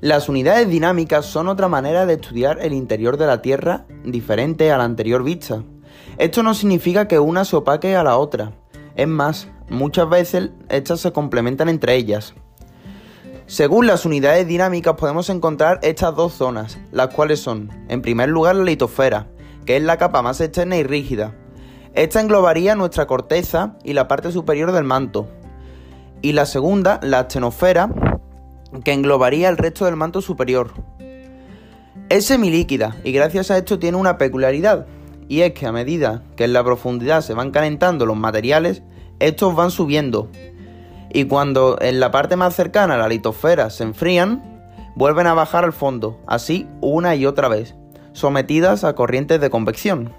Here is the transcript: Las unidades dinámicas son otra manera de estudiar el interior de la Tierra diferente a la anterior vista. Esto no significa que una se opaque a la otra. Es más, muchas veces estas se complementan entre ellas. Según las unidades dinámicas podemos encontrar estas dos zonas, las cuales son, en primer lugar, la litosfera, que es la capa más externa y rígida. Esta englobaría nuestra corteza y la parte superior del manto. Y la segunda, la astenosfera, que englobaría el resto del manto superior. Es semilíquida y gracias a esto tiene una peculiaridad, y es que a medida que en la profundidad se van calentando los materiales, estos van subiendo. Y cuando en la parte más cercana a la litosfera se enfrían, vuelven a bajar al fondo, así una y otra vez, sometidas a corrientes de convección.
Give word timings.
Las 0.00 0.28
unidades 0.28 0.68
dinámicas 0.68 1.24
son 1.24 1.48
otra 1.48 1.68
manera 1.68 2.04
de 2.04 2.14
estudiar 2.14 2.58
el 2.60 2.74
interior 2.74 3.16
de 3.16 3.26
la 3.26 3.40
Tierra 3.40 3.86
diferente 4.04 4.70
a 4.70 4.76
la 4.76 4.84
anterior 4.84 5.22
vista. 5.22 5.62
Esto 6.18 6.42
no 6.42 6.52
significa 6.52 7.08
que 7.08 7.18
una 7.18 7.46
se 7.46 7.56
opaque 7.56 7.96
a 7.96 8.04
la 8.04 8.18
otra. 8.18 8.52
Es 8.94 9.08
más, 9.08 9.48
muchas 9.70 10.08
veces 10.08 10.50
estas 10.68 11.00
se 11.00 11.12
complementan 11.12 11.70
entre 11.70 11.94
ellas. 11.94 12.34
Según 13.46 13.86
las 13.86 14.04
unidades 14.04 14.46
dinámicas 14.46 14.96
podemos 14.96 15.30
encontrar 15.30 15.78
estas 15.82 16.14
dos 16.14 16.34
zonas, 16.34 16.78
las 16.92 17.08
cuales 17.14 17.40
son, 17.40 17.70
en 17.88 18.02
primer 18.02 18.28
lugar, 18.28 18.56
la 18.56 18.64
litosfera, 18.64 19.28
que 19.64 19.76
es 19.76 19.82
la 19.82 19.96
capa 19.96 20.20
más 20.20 20.40
externa 20.40 20.76
y 20.76 20.82
rígida. 20.82 21.34
Esta 21.94 22.20
englobaría 22.20 22.74
nuestra 22.74 23.06
corteza 23.06 23.78
y 23.82 23.94
la 23.94 24.08
parte 24.08 24.30
superior 24.30 24.72
del 24.72 24.84
manto. 24.84 25.28
Y 26.20 26.32
la 26.32 26.44
segunda, 26.44 27.00
la 27.02 27.20
astenosfera, 27.20 27.88
que 28.84 28.92
englobaría 28.92 29.48
el 29.48 29.56
resto 29.56 29.84
del 29.84 29.96
manto 29.96 30.20
superior. 30.20 30.70
Es 32.08 32.26
semilíquida 32.26 32.96
y 33.04 33.12
gracias 33.12 33.50
a 33.50 33.58
esto 33.58 33.78
tiene 33.78 33.96
una 33.96 34.18
peculiaridad, 34.18 34.86
y 35.28 35.40
es 35.40 35.52
que 35.52 35.66
a 35.66 35.72
medida 35.72 36.22
que 36.36 36.44
en 36.44 36.52
la 36.52 36.62
profundidad 36.62 37.20
se 37.20 37.34
van 37.34 37.50
calentando 37.50 38.06
los 38.06 38.16
materiales, 38.16 38.82
estos 39.18 39.54
van 39.56 39.70
subiendo. 39.70 40.28
Y 41.12 41.24
cuando 41.24 41.78
en 41.80 41.98
la 41.98 42.10
parte 42.10 42.36
más 42.36 42.54
cercana 42.54 42.94
a 42.94 42.98
la 42.98 43.08
litosfera 43.08 43.70
se 43.70 43.84
enfrían, 43.84 44.70
vuelven 44.94 45.26
a 45.26 45.34
bajar 45.34 45.64
al 45.64 45.72
fondo, 45.72 46.20
así 46.26 46.68
una 46.80 47.16
y 47.16 47.26
otra 47.26 47.48
vez, 47.48 47.74
sometidas 48.12 48.84
a 48.84 48.94
corrientes 48.94 49.40
de 49.40 49.50
convección. 49.50 50.12